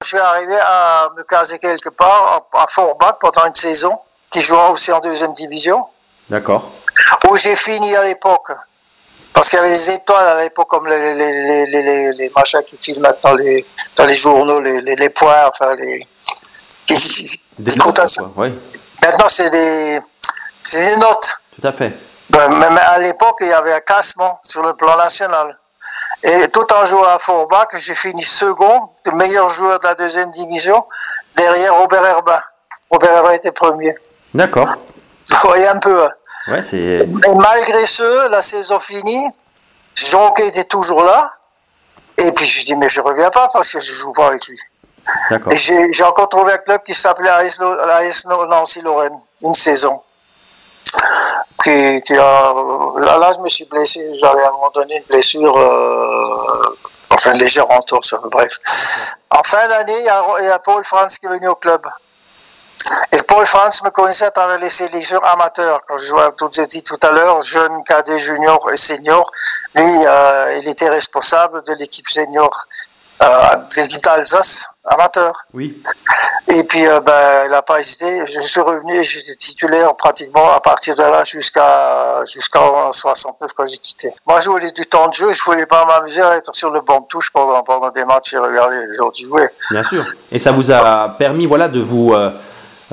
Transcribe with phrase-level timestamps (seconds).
[0.00, 3.98] Je suis arrivé à me caser quelque part à Forbach pendant une saison,
[4.30, 5.82] qui jouait aussi en deuxième division,
[6.30, 6.70] D'accord.
[7.28, 8.52] où j'ai fini à l'époque.
[9.32, 12.30] Parce qu'il y avait des étoiles à l'époque, comme les, les, les, les, les, les
[12.34, 13.66] machins qui filment maintenant les,
[13.96, 15.98] dans les journaux, les, les, les points, enfin les.
[16.86, 18.48] qui- Des qui notes, quoi.
[19.02, 20.00] Maintenant, c'est des,
[20.72, 21.38] des notes.
[21.60, 21.92] tout à fait.
[22.30, 25.56] Ben, même à l'époque, il y avait un classement sur le plan national.
[26.22, 30.30] Et tout en jouant à Forbach, j'ai fini second, le meilleur joueur de la deuxième
[30.32, 30.84] division,
[31.36, 32.40] derrière Robert Herbin.
[32.90, 33.94] Robert Herbin était premier.
[34.34, 34.74] D'accord.
[35.30, 36.04] Vous voyez un peu.
[36.04, 36.10] hein.
[36.48, 36.78] Ouais, c'est.
[36.78, 39.28] Et malgré ce, la saison finie,
[39.94, 41.28] Jonquet était toujours là.
[42.16, 44.58] Et puis je dis, mais je reviens pas parce que je joue pas avec lui.
[45.30, 45.52] D'accord.
[45.52, 47.58] Et j'ai j'ai encore trouvé un club qui s'appelait AS
[48.26, 50.02] Nancy-Lorraine, une saison.
[51.62, 51.70] Qui,
[52.16, 52.52] a,
[53.00, 56.76] là, je me suis blessé, j'avais à un moment donné une blessure, euh,
[57.10, 58.52] enfin légère entorse, bref.
[59.30, 61.84] En fin d'année, il y, a, Paul Franz qui est venu au club.
[63.10, 65.80] Et Paul Franz me connaissait à travers les sélections amateurs.
[65.88, 69.28] Quand je jouais, dit tout à l'heure, jeune, cadet, junior et senior,
[69.74, 72.66] lui, euh, il était responsable de l'équipe senior,
[73.20, 73.56] euh,
[74.02, 75.44] d'Alsace, amateur.
[75.52, 75.82] Oui.
[76.50, 78.06] Et puis, euh, ben, il n'a pas hésité.
[78.26, 83.76] Je suis revenu j'étais titulaire pratiquement à partir de là jusqu'à jusqu'en 69 quand j'ai
[83.76, 84.14] quitté.
[84.26, 85.32] Moi, je voulais du temps de jeu.
[85.32, 88.32] Je voulais pas m'amuser à être sur le banc de touche pendant, pendant des matchs
[88.32, 89.48] et regarder les autres jouer.
[89.70, 90.02] Bien sûr.
[90.32, 92.14] Et ça vous a permis, voilà, de vous.
[92.14, 92.30] euh,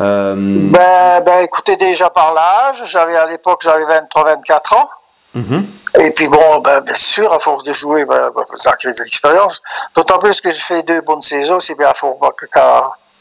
[0.00, 4.88] euh, Ben, ben, écoutez, déjà par l'âge, j'avais à l'époque, j'avais 23-24 ans.
[5.34, 5.66] mhm.
[6.00, 8.98] Et puis bon, ben, bien sûr, à force de jouer, ben, ben, ça crée de
[8.98, 9.60] l'expérience.
[9.94, 12.90] D'autant plus que j'ai fait deux bonnes saisons, c'est bien à Forbach qu'à